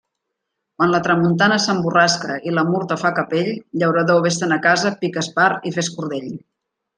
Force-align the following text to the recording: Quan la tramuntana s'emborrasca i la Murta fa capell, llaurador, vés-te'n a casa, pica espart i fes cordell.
Quan 0.77 0.93
la 0.93 0.99
tramuntana 1.07 1.59
s'emborrasca 1.65 2.37
i 2.51 2.53
la 2.55 2.63
Murta 2.69 2.97
fa 3.03 3.11
capell, 3.19 3.51
llaurador, 3.83 4.25
vés-te'n 4.27 4.57
a 4.57 4.59
casa, 4.65 4.95
pica 5.05 5.25
espart 5.27 5.69
i 5.71 5.75
fes 5.77 5.93
cordell. 6.01 6.35